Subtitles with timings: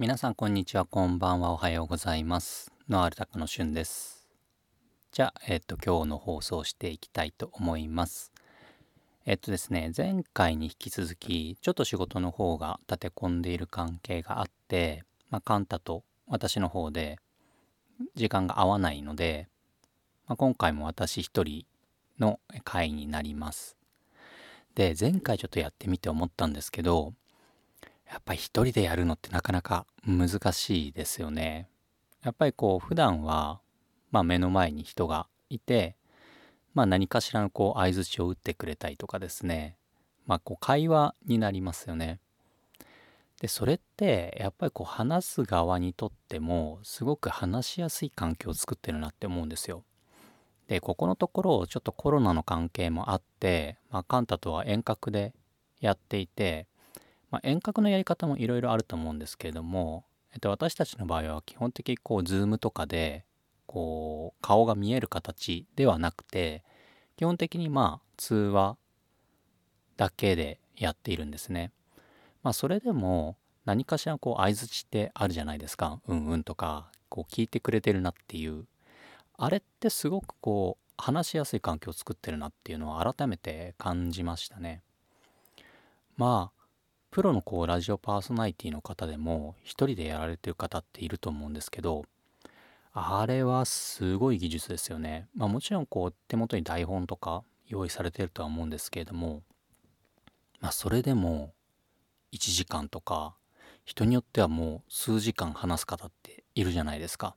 [0.00, 2.72] 皆さんこんにちはこんばんはおはようございます。
[2.88, 4.26] ノアルタカのしゅんです。
[5.12, 8.32] じゃあえっ、と今日の放送していきたいと思います。
[9.26, 17.18] えっ、とですね前回に引き続きちょっと仕事の方が立て込んでいる関係があってまあカンタと私の方で
[18.14, 19.48] 時間が合わないので、
[20.26, 21.66] まあ、今回も私一人
[22.18, 23.76] の回になります。
[24.74, 27.12] で前回ちょっとやってみて思ったんですけど
[28.10, 31.68] やっぱり一人でやるのってなかなか難しいですよね。
[32.24, 33.60] やっぱりこう普段は、
[34.10, 35.96] まあ、目の前に人がいて、
[36.74, 39.76] まあ、何かしらのこう相槌を打ってくれたりとかですね、
[40.26, 42.18] まあ、こう会話になりますよね。
[43.40, 49.84] でそれってやっぱりこう話す側にとってもすごく話しやすい環境を作ってるなって思うんですよ。
[50.66, 55.32] でここのところちょっとコロナの関係もあって、まあ、カンタとは遠隔で
[55.80, 56.66] やっていて
[57.30, 63.24] まあ、遠隔のやり方もいろいろあると思うんですけれども、えっと、私たちの場合は基本的にこう Zoom とかで
[63.66, 66.64] こう顔が見える形ではなくて
[67.16, 68.76] 基本的にまあ通話
[69.96, 71.70] だけでやっているんですね。
[72.42, 76.00] まあそれでも何かしらこう相づちってあるじゃないですか。
[76.08, 78.64] うんうんとかこう聞いてくれてるなっていう。
[79.36, 84.82] あれってすごくこう話しやすい環境を作ってるなっていうのを改めて感じましたね。
[86.16, 86.59] まあ
[87.10, 92.04] プロのこうラジオパーソナリティの方でも一人でやられてる方っていると思うんですけど
[92.92, 95.28] あれはすごい技術ですよね。
[95.34, 99.42] まあもちろんこう手元に台本とか用意されてるとは思うんですけれども
[100.60, 101.52] まあそれでも
[102.32, 103.34] 1時間とか
[103.84, 107.34] 人によってはもう数時間話す方っているじゃないですか。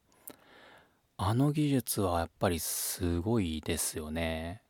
[1.17, 4.61] あの技術はやっぱりすごいですよね。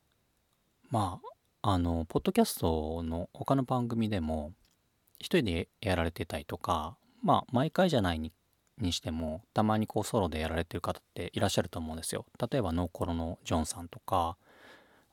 [0.89, 1.19] ま
[1.61, 4.53] ああのポッドキャストの他の番組でも
[5.19, 8.31] 一人でやられてたりとかまあ毎回じゃないに
[8.79, 12.25] にしてもたまにこうソロでやられてる方っていらっしゃると思うんですよ。
[12.51, 14.35] 例えばノーコロのジョンさんとか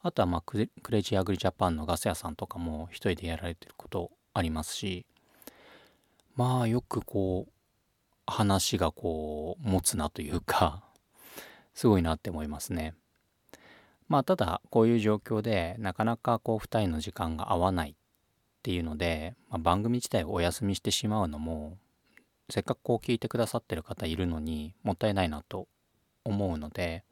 [0.02, 5.04] あとはまあクレイジーアグリジャパンのガス屋さんとかも一人でやられてることありますし
[6.36, 7.53] まあよくこう
[8.26, 10.82] 話がこう持つなというか
[11.74, 12.94] すごいなって思いますね。
[14.08, 17.94] まあただこういう状況でなかなかこう2人の時間が合わない
[18.60, 21.78] っていうので、まあ、番組自体をお休みしてしまうのも
[22.50, 25.66] せっかくこう聞いてくださってる方いるのにもったいないなと
[26.25, 27.03] 思うので、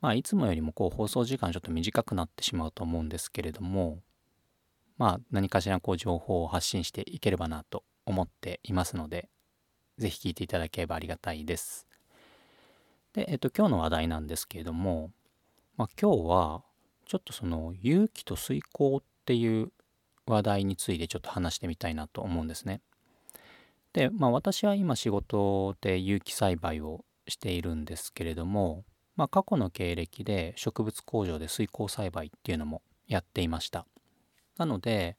[0.00, 3.98] まあ、いつもよりもこう放送時間ちょっと短くなってしまうと思うんですけれども
[4.96, 9.28] まあ何かしらこう情報を発信していければなと思っていますので
[9.98, 11.86] 是非聞いていただければありがたいです。
[13.12, 15.10] で、えっと、今日の話題なんですけれども、
[15.76, 16.62] まあ、今日は
[17.06, 19.72] ちょっとその勇気と遂行っていう
[20.26, 22.80] 話題についてちょっと話してみたいなと思うんですね。
[23.92, 28.84] で、まあ私は今仕事で有機栽培をしているんですけれども、
[29.16, 33.86] まあ過去の経歴で植物工場で水耕栽培っていうのもやっていました。
[34.58, 35.16] なので、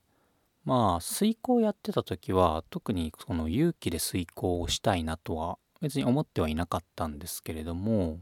[0.64, 8.20] まあ水耕やってた時は特にその有機で水耕をしたいなとは別に思ってはいなかったんですけれども、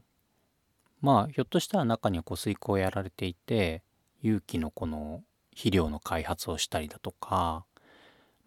[1.02, 3.84] まあひょっとしたら中にはこう水耕をやられていて、
[4.22, 5.22] 有機のこの
[5.56, 7.66] 肥料の開発をしたりだとか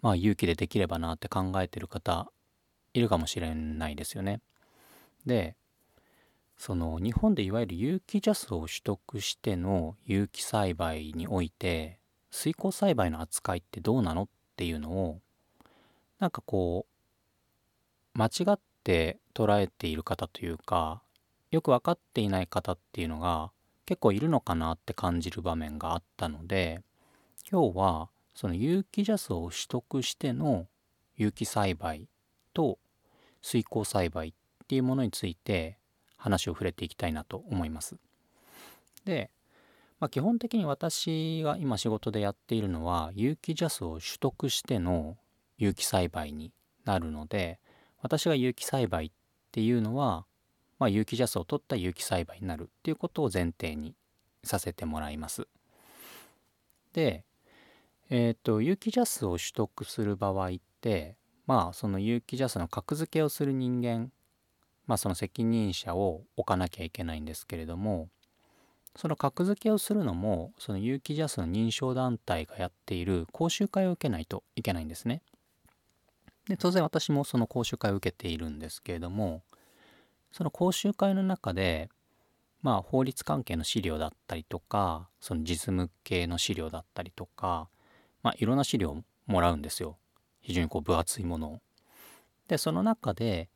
[0.03, 2.31] まあ勇気でできればなって考えてる方
[2.95, 4.41] いるかもしれないですよね。
[5.27, 5.57] で
[6.57, 11.99] その日本でいわゆる有機ジャスを取得しての有機栽培において
[12.31, 15.21] 水耕栽培の扱いってどうなのっていうのを
[16.19, 16.87] なんかこ
[18.15, 21.01] う間違って捉えている方というか
[21.53, 23.53] よく分かっていない方っていうのが
[23.87, 26.83] 結構いるのかなって感じる場面があったので
[27.51, 30.67] 今日はその有機ジャスを取得しての
[31.17, 32.07] 有機栽培
[32.53, 32.79] と
[33.41, 34.33] 水耕栽培っ
[34.67, 35.79] ていうものについて
[36.19, 37.97] 話を触れていきたいなと思います。
[39.07, 39.31] で、
[39.99, 45.17] まあ、基本的に私が今仕事でやっているのは有機ジャスを取得しての
[45.57, 46.53] 有機栽培に
[46.85, 47.61] なるので
[48.03, 49.11] 私が有機栽培っ
[49.53, 50.27] ていうのは、
[50.79, 53.95] まあ、有機ジャスを取った有機栽培になるっていうことを前提に
[54.45, 55.49] させてもらいます。
[56.93, 57.25] で
[58.11, 60.51] えっ、ー、と有機ジャスを取得する場合っ
[60.81, 61.17] て
[61.47, 64.11] まあその有機ジャスの格付けをする人間
[64.87, 68.09] まあその責任者を置かなきゃいけないんですけれども
[68.97, 75.23] その格付けをするのもその有機ジャスの認証団体がやっている講習会を受けないといけないんですね。
[76.49, 79.43] で当然私もその講習会を受けているんですけれども
[80.33, 81.91] その講習会の中で
[82.63, 87.69] まあ法律関係の資料だったりとかその実務系の資料だったりとか
[88.23, 89.97] まあ、いろんな資料をもらうんですよ。
[90.41, 91.61] 非常にこう分厚いものを。
[92.49, 93.51] でその中で、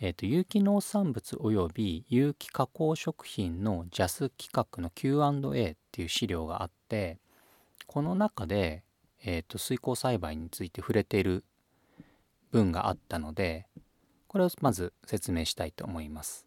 [0.00, 7.18] えーと、有機農産物及び有機加工食品の JAS 企画の Q&A っていう資料があって
[7.86, 8.84] この中で、
[9.24, 11.44] えーと、水耕栽培について触れている
[12.52, 13.66] 文があったので
[14.28, 16.46] これをまず説明したいと思います。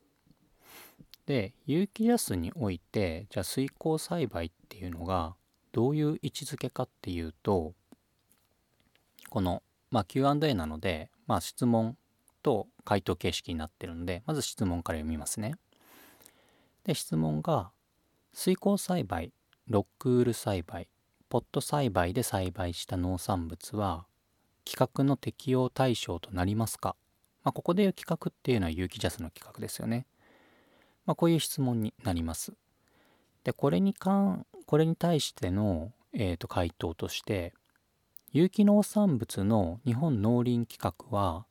[1.25, 5.35] で有機ジャスにおいてじゃあ水耕栽培っていうのが
[5.71, 7.73] どういう位置づけかっていうと
[9.29, 11.97] この、まあ、Q&A なので、まあ、質問
[12.43, 15.55] と回答形式になってるのでまず質問から読みますね。
[16.83, 17.71] で質問が
[18.33, 19.31] 水耕栽培
[19.67, 20.87] ロックウール栽培
[21.29, 24.05] ポット栽培で栽培した農産物は
[24.65, 26.95] 規格の適用対象となりますか、
[27.43, 30.05] まあ、ここでいう規格っていうのは有機ジャスの規格ですよね。
[31.05, 32.53] まあ、こういう質問になります。
[33.43, 37.53] でこれに関これに対しての、えーと、回答として
[38.31, 41.45] 有機農産物の日本農林規格は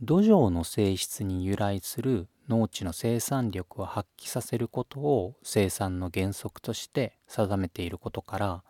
[0.00, 8.62] 土壌の性質に由来する農地の生産力を発揮させることを生産の原則として定めていることから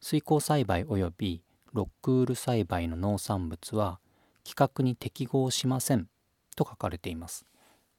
[0.00, 1.42] 水耕栽培及び
[1.72, 3.98] ロックウール栽培の農産物は
[4.44, 6.08] 規格に適合しません
[6.54, 7.44] と書かれています。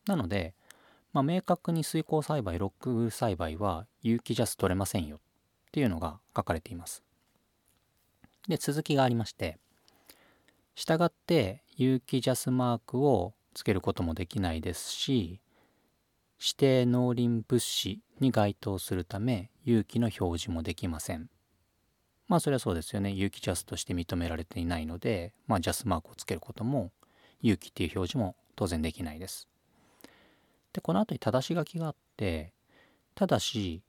[0.08, 0.56] なので、
[1.14, 5.20] まあ、明確に水耕栽培ロック栽培は有機ジャス取れませんよっ
[5.72, 7.04] ていうのが書かれています。
[8.48, 9.58] で続きがありまして
[10.76, 15.42] したがって有機ジャスマークをつけることもできないですし
[16.40, 21.30] 指定農林物資に該当するため有機の表示もできません。
[22.28, 23.12] まあそれはそうですよね。
[23.12, 26.92] 有機ジャスとして認められていないので、まあジャスマークをつけることも、
[27.42, 29.48] 有機っていう表示も当然できないです。
[30.74, 32.54] で、この後に正し書きがあって、
[33.16, 33.82] ただし、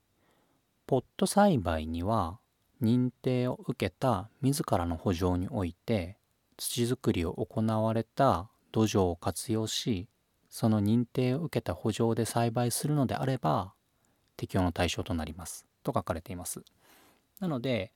[0.87, 2.39] ポット栽培には
[2.83, 6.17] 認定を受けた自らの補助において
[6.57, 10.09] 土作りを行われた土壌を活用し
[10.49, 13.75] その認定を受けた補助で栽培するのであれば
[14.39, 15.67] 適用の対象となります。
[15.83, 16.63] と書かれています。
[17.39, 17.93] なので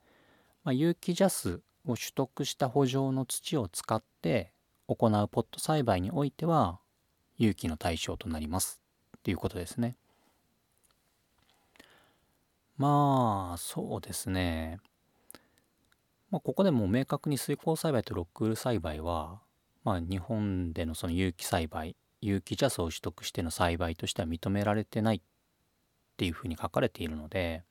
[0.64, 4.52] まあ、有機ジャスを取得した圃場の土を使って
[4.87, 6.79] 行うポット栽培においては
[7.43, 8.81] 有機の対象となります
[9.19, 9.97] っていうことですね。
[12.77, 14.79] まあそうですね。
[16.31, 19.41] まあ、ここでも明確に水耕栽培とロックウール栽培は、
[19.85, 25.21] まあ、日本でのその有機栽培有機ジャスを取得しての栽培としては認められてないっ
[26.17, 27.65] ていうふうに書かれているので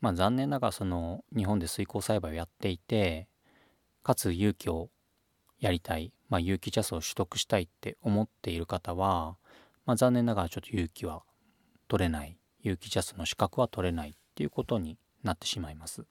[0.00, 3.26] まあ残念ながらその日本で水耕栽培をやっていて
[4.04, 4.88] かつ勇気を
[5.60, 9.36] やりたい、まあ、有機ジャスを取得したいって思っている方は、
[9.84, 11.22] まあ、残念ながらちょっと勇気は
[11.88, 12.38] 取れない。
[12.62, 16.04] 有機ジャスの資格は取れないっていうことになってしまいます。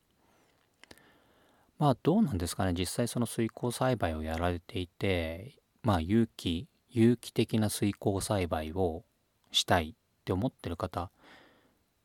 [1.78, 2.74] まあどうなんですかね。
[2.78, 9.04] 実際その水耕栽培をやられていてまあ有機有機的な水耕栽培を
[9.52, 11.12] したいって思ってる方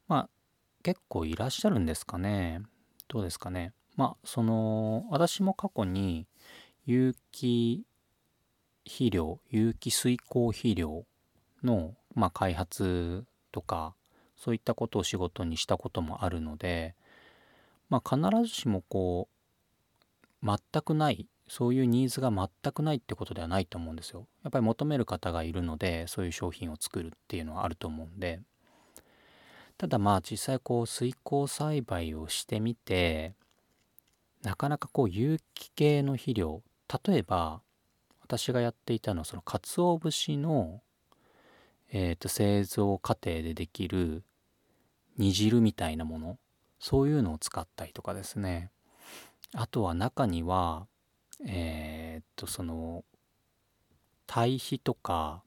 [0.07, 0.29] まあ
[0.83, 2.63] 結構いらっしゃるんですかね。
[3.09, 3.73] どうですかね。
[3.97, 6.27] まあその私も過去に
[6.87, 7.85] 有機
[8.87, 11.05] 肥料有機水耕肥料
[11.63, 13.95] の、まあ、開発とか
[14.37, 16.95] そういったことを仕事にしたこともあるので、
[17.89, 19.29] まあ、必ずしもこ
[20.43, 24.27] う全くないそういうニーズが全くないってことではないと思うんですよ。
[24.43, 28.41] やっぱり求める方がいるのでそういう商品を作るっていうのはあると思うんで
[29.77, 33.35] ただまあ実際こう水耕栽培をしてみて
[34.43, 36.63] なかなかこう有機系の肥料
[37.07, 37.61] 例えば
[38.25, 40.81] 私がやっていたのはその鰹節の、
[41.93, 44.25] えー、と製造過程でできる
[45.19, 46.39] 煮汁みたいなもの。
[46.81, 48.71] そういうのを使ったりとかですね。
[49.55, 50.87] あとは中には
[51.47, 53.05] えっ、とその
[54.27, 55.43] 堆肥とか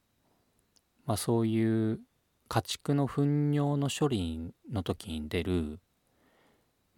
[1.05, 2.00] まあそういう
[2.48, 5.79] 家畜の糞尿の処理の時に出る、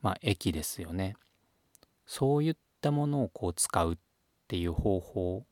[0.01, 1.15] まあ、液ですよね。
[2.05, 3.97] そういったものをこう使うっ
[4.47, 5.45] ていう方法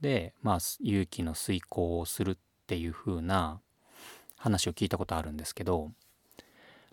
[0.00, 2.36] で、まあ、有機の遂行をするっ
[2.66, 3.60] ていう風な
[4.36, 5.90] 話を聞いたことあるんですけどやっ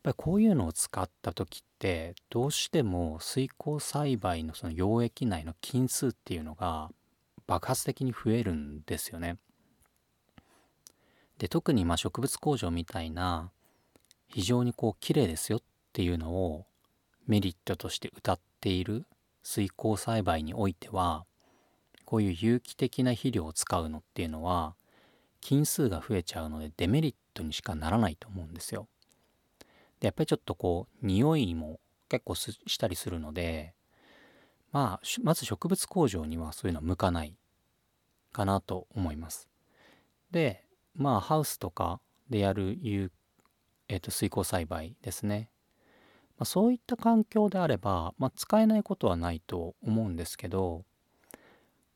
[0.04, 6.90] ぱりこういうのを使った時ってどうしても水耕栽培のその溶液内の菌数っていうのが
[7.48, 9.38] 爆発的に増えるんですよね。
[11.38, 13.52] で特にま植物工場みたいな
[14.28, 16.66] 非常にこう綺麗ですよっていうのを
[17.28, 19.06] メリットとして謳っている
[19.42, 21.26] 水耕栽培においては
[22.14, 24.76] こういう有機的な肥料を使うのっていうのは
[25.42, 28.88] 菌数が増えちゃうのでデメリットにしかならないと思うんですよ。
[30.00, 31.80] でやっぱりちょっとこう匂いも
[32.10, 33.74] 結構したりするので
[34.72, 37.36] まあまず植物工場にはそういうのは向かない
[38.32, 39.50] かなと思います。
[40.30, 40.64] で
[40.96, 43.12] まあハウスとかでやる有、
[43.88, 45.50] えー、と水耕栽培ですね、
[46.38, 50.86] ま、そういった環境であれば、まあ、使えないことはないと思うんですけど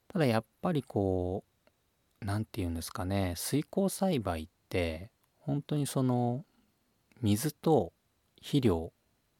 [0.08, 1.44] ただやっぱりこ
[2.22, 5.10] う何て言うんですかね水耕栽培って
[5.40, 6.44] 本当にその
[7.22, 7.94] 水と
[8.38, 8.92] 肥料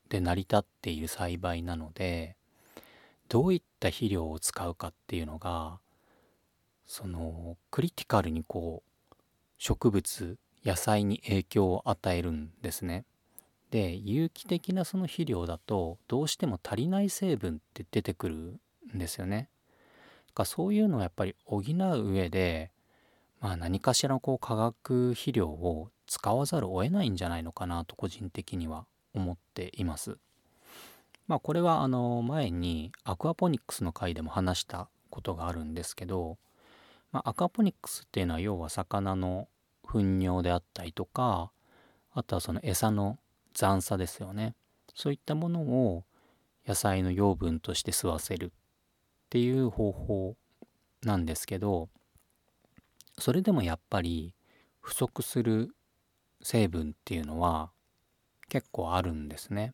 [0.10, 2.36] で成り立っている栽培なので
[3.30, 5.80] どういった肥料を使うかっていうのが
[6.86, 9.16] そのクリティカルにこう
[9.58, 13.06] 植物野菜に影響を与えるんですね。
[13.72, 18.36] で有機的なその肥料だとどうしても足りない成分って出てくる
[18.96, 19.50] んですよね。
[20.38, 22.72] かそういうのをやっぱり補う上で
[23.42, 30.18] まあ何かしらこう化学肥料を使わざるを得ないんじゃないのかなと個人的には思っています。
[31.28, 36.38] まあこれはあの前にアクアポニックスの回でも話したことがあるんですけど、
[37.12, 39.48] まあ、アクアポニックスっていうのは要は魚の
[39.84, 41.52] 糞尿であったりとか
[42.14, 43.18] あとはその餌の
[43.54, 44.56] 残差ですよね
[44.94, 46.04] そういったものを
[46.68, 48.50] 野菜の養分として吸わせるっ
[49.28, 50.36] っていう方法
[51.04, 51.90] なんですけど
[53.20, 54.34] それでもやっぱり
[54.80, 55.76] 不足する
[56.42, 57.72] 成分っていうのは
[58.48, 59.74] 結構あるんですね。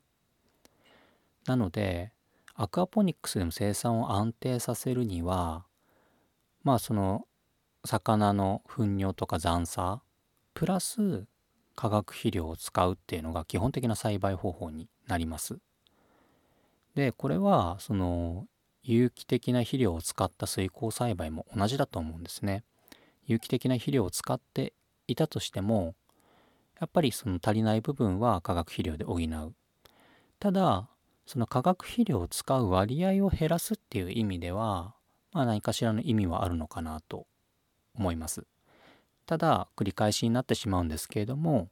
[1.45, 2.12] なので
[2.55, 5.65] アクアポニックスでも生産を安定させるには
[6.63, 7.27] まあその
[7.86, 10.01] 魚の糞尿とか残差
[10.55, 11.25] プラス
[11.75, 15.60] 化学肥料を使うっていうのが基本的な栽培方法になります。
[16.95, 18.48] でこれはその
[18.83, 22.63] 有機的な肥料を使った水耕栽培も同じだと思うんですね。
[23.25, 24.73] 有機的な肥料を使って
[25.07, 25.95] いたとしても
[26.79, 29.53] やっぱりその足りない部分は化学肥料で補う。
[30.39, 30.89] ただ
[31.25, 34.93] その化学肥料を使う割合を減らすっていう意味では、
[35.31, 37.25] まあ、何かしらの意味はあるのかなと
[37.95, 38.45] 思います。
[39.25, 41.69] ただ繰り返しになってしまうんですけれども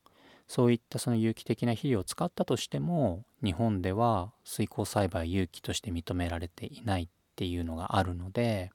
[0.51, 8.69] そういったその有機的な肥料を使ったとしても日本では水耕栽培有機として認められていないっていうのがあるので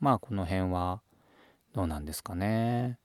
[0.00, 1.00] まあこの辺は
[1.74, 2.98] どうなんですかね。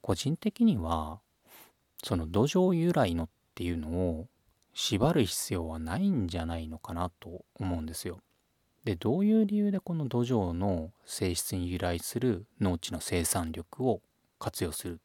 [0.00, 1.20] 個人的には
[2.02, 4.28] その土壌由来のっていうのを
[4.72, 8.20] 縛る必要はないんじゃないのかなと思うんですよ。
[8.84, 14.00] でどういう理由でこの土壌の性質に由来する農地の生産力を
[14.38, 15.00] 活用する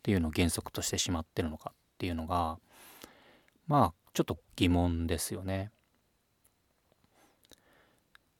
[0.00, 2.58] っていうのを原則としてしまってるのかっていうのが
[3.68, 5.70] まあちょっと疑問ですよね。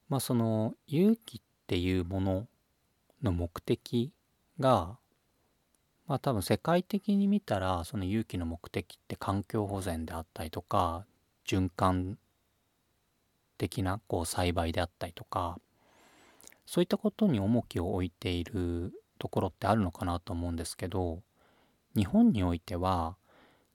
[0.09, 2.47] まあその勇気っていうもの
[3.23, 4.11] の目的
[4.59, 4.97] が
[6.07, 11.05] まあ多分世界的に見たらその有機の目的って環境保全であったりとか
[11.47, 12.19] 循環
[13.59, 15.59] 的なこう栽培であったりとか
[16.65, 21.21] そういったことに重きを置いているところってあるのかなと思うんですけど
[21.97, 23.17] 日本においては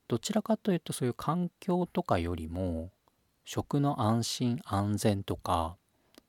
[0.07, 2.91] どちらかというとそういう環境とかよりも
[3.43, 5.77] 食の安心安全とか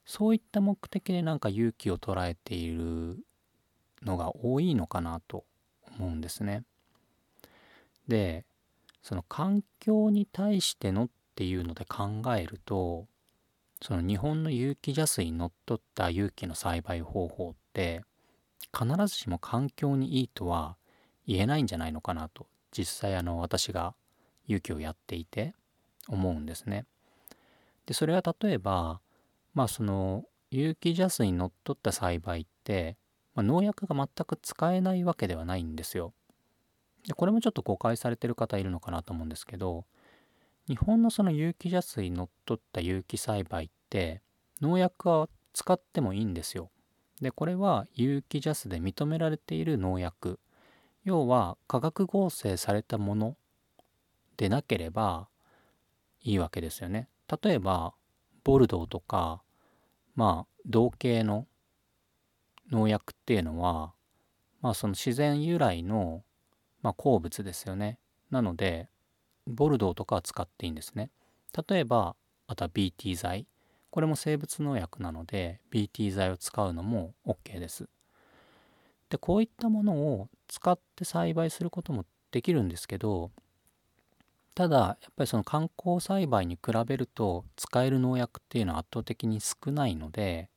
[0.04, 3.18] そういった目的でなんか勇気を捉えている
[4.02, 5.44] のが多いのかなと
[5.98, 6.62] 思うんですね。
[8.06, 8.44] で
[9.02, 13.06] その環境に対してのっていうので考えると
[13.82, 18.02] その日本の有機ジャスにのっとった有機の栽培方法って
[18.72, 20.76] 必ずしも環境にいいとは
[21.26, 23.94] 言えないんじゃないのかなと実際あの私が
[24.46, 25.54] 有機をやっていて
[26.08, 26.84] 思うんですね。
[27.86, 29.00] でそれは例えば
[29.54, 32.96] まあその有機ジャスにのっとった栽培って
[33.36, 36.14] まあ、農薬が全く使えないわけではないんですよ。
[37.06, 39.84] でこれもちょっと誤解されてる方いるのかなと思うんですけど
[40.66, 44.22] 日本のその有機邪水にのっとった有機栽培って
[44.60, 46.70] 農薬は使ってもいいんですよ。
[47.20, 50.40] でこれは有機ジャスで認められている農薬
[51.06, 53.36] 要は化学合成されたもの
[54.36, 55.28] でなければ
[56.20, 57.08] いいわけですよね。
[57.42, 57.94] 例えば
[58.42, 59.40] ボルドーとか
[60.16, 61.46] まあ同系の
[62.72, 63.92] 農薬っていうのは、
[64.60, 66.24] まあ、その自然由来の、
[66.82, 68.00] まあ、鉱物ですよね。
[68.32, 68.88] なので
[69.46, 71.10] ボルドーとかは使っていいんですね。
[71.68, 72.16] 例えば
[72.48, 73.46] あとは BT 剤
[73.90, 77.88] これも生物農薬なので BT 剤を使うのも OK です。
[79.10, 83.30] でこういったものを使って栽培することもできるんですけど
[84.54, 90.48] ただやっぱりその観光栽培に比べると使える農薬っていうのは圧倒的に少ないので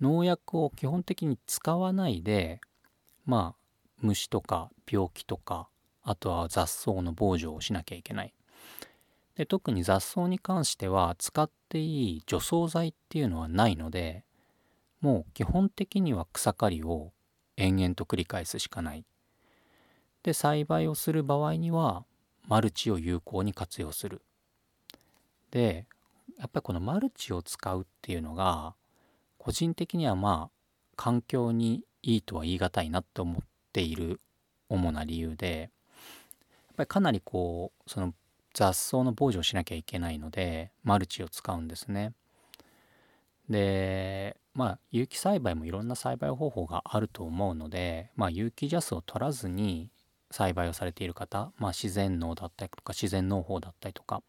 [0.00, 2.60] 農薬を基本的に使わないで
[3.26, 3.60] まあ
[4.00, 5.68] 虫とか病気とか
[6.02, 8.34] あとは雑草の防除をしなきゃいけない。
[9.36, 14.24] で特に雑草に関しては使っていい除草剤っていうのはないので
[15.00, 17.12] もう基本的には草刈りを
[17.60, 19.04] 延々と繰り返すしかない。
[20.22, 22.04] で栽培をする場合には
[22.46, 24.22] マルチを有効に活用する。
[25.50, 25.86] で
[26.38, 28.74] やっぱりこのマルチを使うっていうのが
[29.38, 30.50] 個人的にはまあ
[30.96, 34.20] 環境にいいとは言い難いなって思っている
[34.68, 38.14] 主な理由でやっぱりかなりこうその
[38.54, 42.12] 雑草の防除をしなきゃいけないのでマルチを使うんですね。
[43.48, 49.90] でまあ有機栽培もいろんな栽培方法があると思うのでまあ有機ジャスを取らずに
[50.30, 54.22] 栽培をされている方、まあ、自然農だったりとか自然農法だったりとか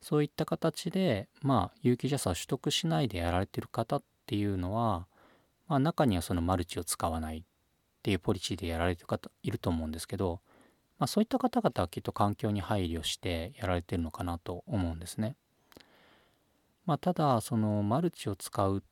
[0.00, 5.06] そういった形でまあ有機ジャスを取得しないでやられている方っていうのは、
[5.68, 7.42] まあ、中にはそのマルチを使わないっ
[8.02, 10.40] ていうポリシーでやられてる方いると思うんですけど
[11.00, 15.34] まあ、そういった方々はきっと環境に配慮してやられてるのかなと思うんですね。
[16.84, 18.82] まあ、ただそのマルチを使う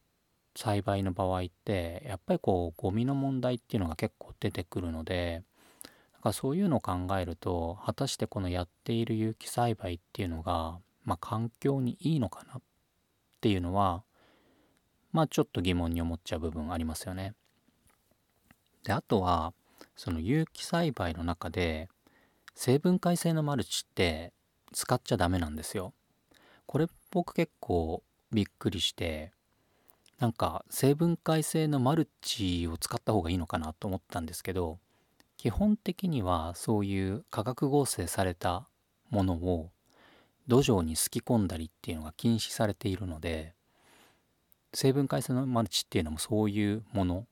[0.58, 5.44] 栽培の場合ってやっぱりこうゴミの問題っていうのが結構出てくるので
[6.14, 12.62] だかそういうのを考えると果たしてこのやっている有機栽培っていうのが、まあ、環境にいいのかなっ
[13.40, 14.02] ていうのは
[15.12, 17.34] まあちょっと疑問に思っちゃう部分ありますよね。
[18.82, 19.52] であとは
[19.94, 21.88] その有機栽培の中で
[22.56, 24.32] 成分解性のマルチって
[24.72, 25.92] 使っちゃダメなんですよ。
[26.66, 29.30] これ僕結構びっくりして
[30.18, 34.78] なんか成分解性のマルチを使った方がいいのかなと思ったんですけど
[35.36, 38.66] 基本的にはそういう化学合成された
[39.10, 39.70] ものを
[40.48, 43.54] 土壌にすき込んだりっていうのが禁止されているので
[44.74, 47.26] 成分解性のマルチっていうのもそういうもの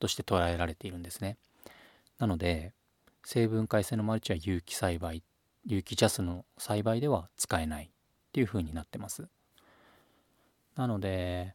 [0.00, 1.36] として捉えられているんですね。
[2.18, 2.72] なので
[3.24, 5.22] 成分解性のマルチは有機栽培
[5.64, 7.88] 有機ジャスの栽培では使えないっ
[8.32, 9.28] ていう風になってます
[10.74, 11.54] なので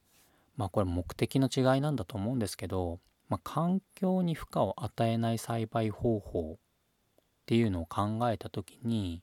[0.57, 2.99] まあこれ目的の違いなんだと思うんですけど、
[3.29, 6.57] まあ、環境に負荷を与えない栽培方法っ
[7.45, 9.21] ていうのを考えた時に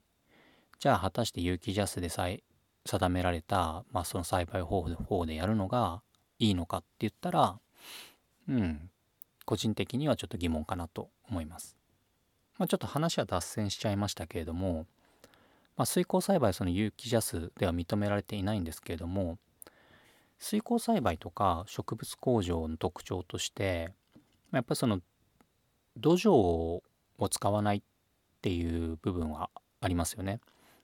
[0.79, 6.01] じゃあ果たして有機ジャスで定められた、まあ、その栽培方法でやるのが
[6.39, 7.59] いいのかって言ったら
[8.49, 8.89] うん
[9.45, 11.77] 個人的にはちょっと疑問かなと思います。
[12.57, 14.87] まあ、ちょっと話は脱線しちゃいましたけれども、
[15.77, 19.37] まあ、水耕栽培その有機ジャスでは認められていないんですけれども
[20.39, 23.91] 水耕栽培とか植物工場の特徴として
[24.51, 25.01] やっぱりその
[25.97, 26.83] 土壌を
[27.29, 27.81] 使わないっ
[28.41, 29.49] ていう部分は
[29.81, 30.39] ありますよね。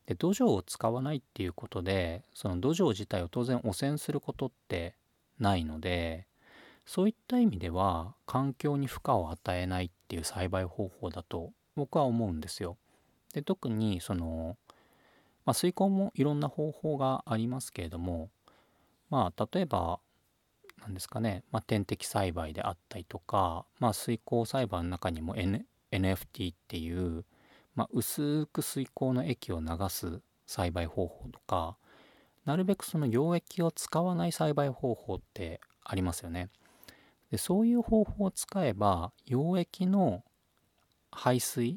[0.05, 4.95] で土壌を使わないっていうことでその土壌自体を当然汚染することって
[5.39, 6.27] ないので
[6.85, 12.77] そういった意味では環境に負荷を与えないっていう栽培方法だと僕は思うんですよ。
[13.33, 14.57] で特にその、
[15.45, 18.29] まあ、水耕もいろんな方法がありますけれども
[19.11, 19.99] まあ例えば
[20.81, 27.23] 何ですかね、まあ、点滴栽培であったりとか、まあ、水耕栽培の中にも、N、NFT っていう、
[27.75, 31.77] まあ、薄く水耕の液を流す栽培方法とか
[32.45, 36.49] なるべくその溶液を使わない栽培方法ってありますよね。
[37.29, 40.23] でそういう方法を使えば溶液の
[41.11, 41.75] 排水っ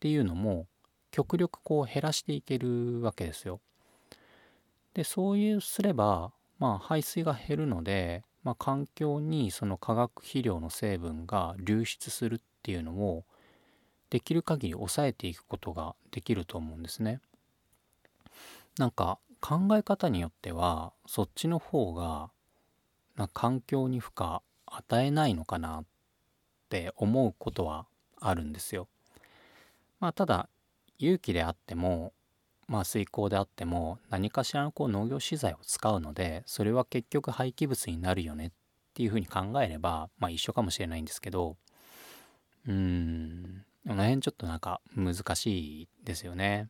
[0.00, 0.66] ていうのも
[1.10, 3.60] 極力こう減らしていけるわけですよ。
[4.94, 13.24] でそういうすればまあ排水が減るので、まあ、環境にその化学肥料の成分が流出するっていうのを
[14.10, 17.20] できる限り抑えていくことができると思うんですね。
[18.78, 22.30] なんか考え方によってはそっちの方が
[23.16, 25.84] な環境に負荷与えないのかなっ
[26.68, 27.86] て思うことは
[28.20, 28.88] あるんですよ。
[29.98, 30.48] まあただ
[30.98, 32.12] 有機であっても
[32.70, 38.50] まあ水耕であっても何かしらのこう農業資材を使うのでそれは結局廃棄物になるよねっ
[38.94, 41.56] ていうふうに考えればまあ一緒かもしれないんですけど
[42.68, 46.68] うんこの辺ちょっとなんか難しいですよね。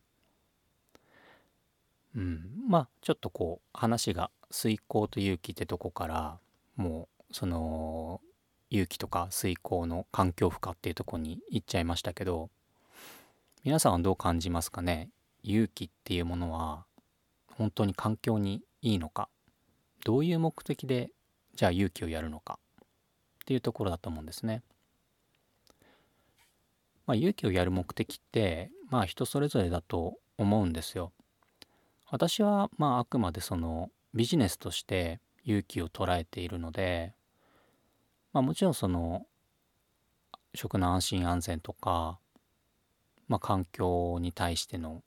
[2.16, 6.38] うん、まあちょっとこう話が水耕と有機ってとこから
[6.76, 8.22] もうその
[8.70, 12.48] 有機とか水耕の環境負荷っていうとこに行っちゃいましたけど
[13.64, 15.10] 皆さんはどう感じますかね？
[15.42, 16.84] 有機っていうものは
[17.56, 19.28] 本当に環境にいいのか
[20.04, 21.10] どういう目的で
[21.54, 24.62] じゃあ有機をやるのかっていうところだと思うんですね。
[27.06, 31.12] まあ、有機をやる目的ってまあ人それぞれだと思うんですよ。
[32.10, 37.14] 私はまああくまでそのビジネスとして勇気を捉えているので、
[38.32, 39.26] まあ、もちろんその
[40.54, 42.18] 食の安心安全とか、
[43.28, 45.02] まあ、環境に対しての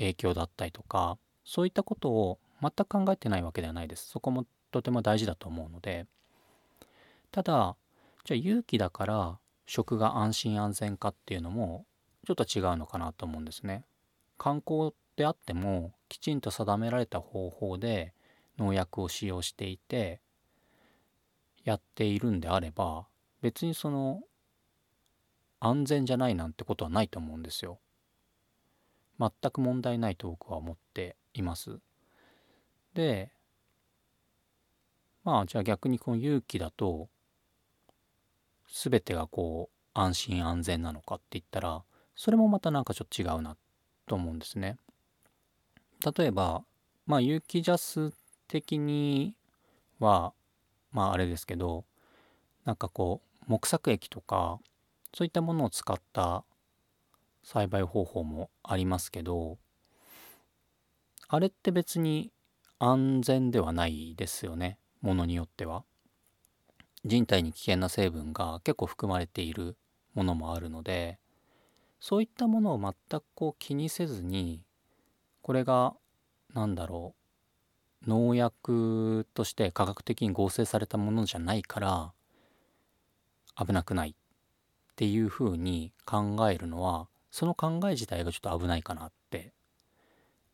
[0.00, 4.08] 影響だったりとかそういったことを全く考えてないわけではないです。
[4.08, 6.06] そこもとても大事だと思うので
[7.30, 7.76] ただ
[8.24, 11.86] じゃあ勇気だから食が安心安全かっていうのも
[12.26, 13.84] ちょっと違うのかなと思うんですね。
[14.36, 18.14] 観光であってもきちんと定められた方法で
[18.58, 20.20] 農薬を使用していて
[21.64, 23.06] やっているんであれば
[23.42, 24.22] 別にその
[25.60, 27.78] 安全じゃないなんてことはないと思うんですよ。
[29.20, 31.78] 全く問題ないと僕は思っています。
[32.94, 33.30] で
[35.22, 37.08] まあじゃあ逆にこの勇気だと
[38.72, 41.82] 全てがこう安心安全なのかって言ったら
[42.16, 43.56] それもまたなんかちょっと違うな
[44.06, 44.78] と思うんですね。
[46.16, 46.62] 例えば
[47.06, 48.14] まあ有機ジャス
[48.48, 49.34] 的に
[49.98, 50.32] は
[50.92, 51.84] まああれですけど
[52.64, 54.58] なんかこう木作液とか
[55.14, 56.44] そういったものを使った
[57.42, 59.58] 栽培方法もありますけど
[61.28, 62.32] あれって別に
[62.78, 65.84] 安全ではないですよねものによっては。
[67.04, 69.76] 人体に危険な成分が結構含まれている
[70.14, 71.18] ものもあるので
[71.98, 74.62] そういったものを全くこう気にせずに
[75.40, 75.94] これが
[76.52, 77.14] 何だろ
[78.06, 82.12] う農薬として科学的に合成されたものじゃないから
[83.56, 84.14] 危なくないっ
[84.96, 89.52] ていうふうに考えるのはその考え自体がちょっと危ないかなって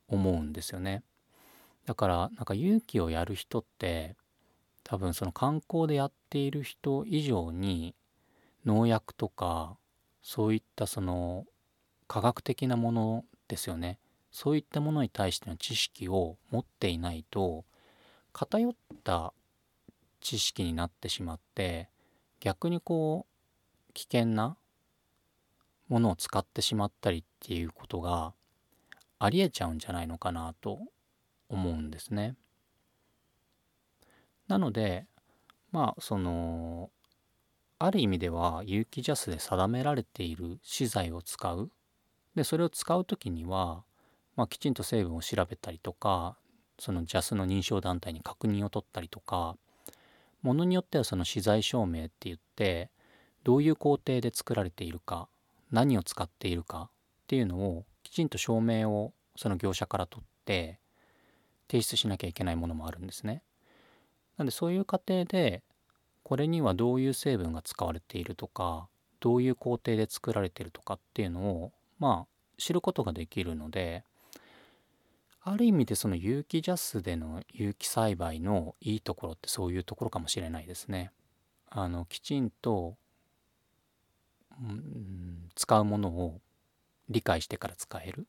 [0.08, 1.02] 思うんですよね。
[1.86, 4.16] だからなんか勇気をやる人って
[4.82, 7.94] 多分その観光でやっている人以上に
[8.64, 9.76] 農薬とか
[10.22, 11.44] そういったその
[12.08, 13.98] 科学的なものですよね
[14.32, 17.64] そういったものに対しての知識を持っていないと
[18.32, 18.72] 偏っ
[19.04, 19.32] た
[20.20, 21.88] 知識になってしまって
[22.40, 24.56] 逆にこう危険な
[25.88, 28.34] ものを使ってしまったりっていうことが
[29.18, 30.78] ありえちゃうんじゃないのかなと
[31.48, 32.34] 思うんですね。
[34.48, 35.06] なので
[35.72, 36.90] まあその
[37.78, 41.70] ある意味では有機ジャスで定められている資材を使う
[42.34, 43.84] でそれを使う時には、
[44.34, 46.36] まあ、きちんと成分を調べたりとか
[46.78, 49.56] そのジャスの認証団体に確認を取ったりとか
[50.42, 52.90] ものによってはその資材証明って言って
[53.44, 55.28] どういう工程で作られているか
[55.70, 60.78] 何を使っているかっていうのをきちんと証明をその業者から取って
[61.68, 63.42] 提出しなきゃいけないものもあるんですね。
[64.36, 65.62] なんでそういう過程で
[66.22, 68.88] これにはどういう成分が使われているとか
[69.20, 72.26] どういう工程で作られているとかっていうのをまあ
[72.58, 74.04] 知ることができるので
[75.48, 81.12] ある意味でその有機ジャスでの有機栽培のいいところってそういうところかもしれないですね。
[81.70, 82.96] あのきちんと、
[84.60, 86.40] うん、使うものを
[87.08, 88.26] 理解してから使える。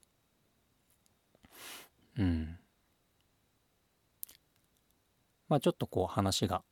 [2.17, 2.59] うん。
[5.49, 6.63] まあちょっとこう話が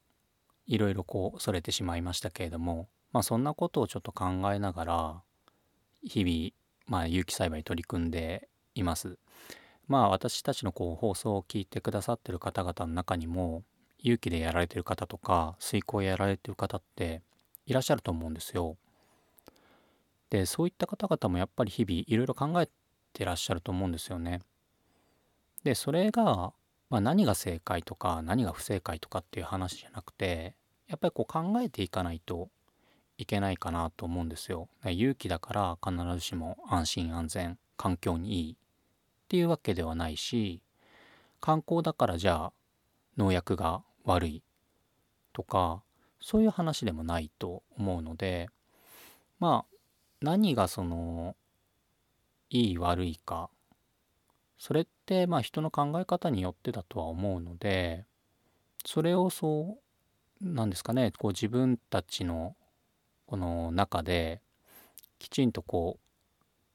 [0.68, 5.22] いろいろこうそれてしまいましたけれどもまあそんなことをちょっと考えながら
[6.04, 6.52] 日々
[6.88, 9.18] まあ有機栽培に取り組んでいます。
[9.88, 13.64] まあ私たちのこう放送を聞いてくださってる方々の中にも
[14.00, 17.22] 有機でやられてる方とか水耕やられてる方って
[17.66, 18.78] いらっしゃると思うんですよ。
[20.30, 22.70] でそういった方々もやっぱり日々いろいろ考え
[23.14, 24.42] てらっしゃると思うんですよね。
[25.64, 26.54] でそれが
[26.90, 30.56] まあ、何が正解とか何が不正解とかっていう話じゃなくて
[30.88, 32.50] やっぱりこう考えていかないと
[33.18, 34.68] いけないかなと思うんですよ。
[34.84, 38.56] 勇気だから必ずしも安心安全環境にいいっ
[39.28, 40.62] ていうわけではないし
[41.42, 42.54] 観光だからじゃあ
[43.18, 44.44] 農薬が悪い
[45.34, 45.82] とか
[46.20, 48.50] そういう話でもないと思うので
[49.40, 49.75] まあ
[50.26, 51.36] 何がその
[52.50, 53.52] いい悪いか。
[54.58, 58.06] それってまあ人の考え方によってだとは思うので
[58.86, 59.78] それをそ
[60.42, 62.56] うなんですかねこう自分たちの
[63.28, 64.42] この中で
[65.20, 66.06] きちんとこう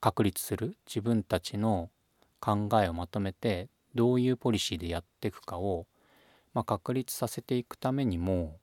[0.00, 1.90] 確立する自分たちの
[2.38, 5.86] 考えをまとめてどういうポリシーでやっていくかを、
[6.54, 8.58] まあ、確立させていくためにも、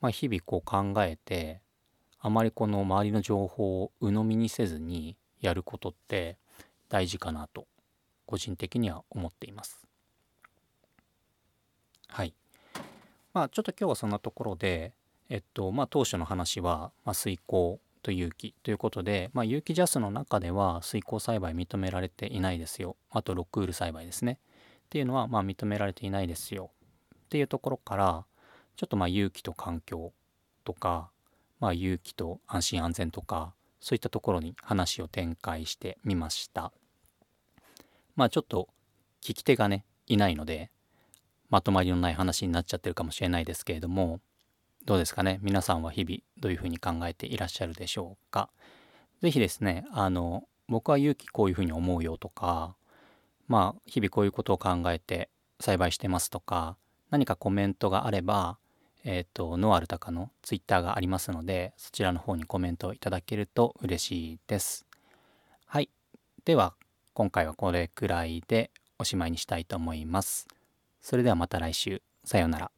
[0.00, 1.60] まあ、日々こう考えて
[2.26, 6.38] あまりこの周りの情報を鵜呑みにせずにやることって
[6.88, 7.66] 大事かなと
[8.24, 9.86] 個人的には思っています。
[12.08, 12.32] はい。
[13.34, 14.94] まあちょっと今日はそんなところで、
[15.28, 22.96] えっとまあ当初の話は、まあ、水耕と有機ということで、まあ、有機ジャスの中では水耕栽培認められていないですよ。
[23.10, 24.38] あとロックウール栽培ですね。
[24.86, 26.70] っていうのはまあ認められていないですよ。
[27.14, 28.24] っていうところから
[28.76, 30.14] ちょっとまあ有機と環境
[30.64, 31.10] とか、
[31.64, 36.72] まあ、有機と安心安全とかそういったところに話を展開してみました。
[38.16, 38.68] まあちょっと
[39.22, 40.70] 聞き手がねいないので
[41.48, 44.20] まとまりのない話になっちゃってるかもしれないですけれども
[44.84, 45.38] どうですかね？
[45.40, 48.50] 皆さんは日々どういうふうに考えていらっしゃるでしょうか？
[49.22, 52.76] 是非ですねあの僕は勇気こういうふうに思うよとか
[53.48, 56.76] まあ日々こういうことを考えて栽培してますとか
[57.08, 58.58] 何かコメントがあれば
[59.04, 64.86] えっ、ー、とノアルタカのツイッターがありますのでそちらの方にコメントいただけると嬉しいです。
[65.66, 65.90] はい。
[66.44, 66.74] では
[67.12, 70.48] 今回はこれくらいでおしまいにしたいと思います。
[71.00, 72.02] それではまた来週。
[72.24, 72.70] さようなら。